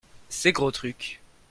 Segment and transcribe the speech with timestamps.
[0.29, 1.21] Ces gros trucs.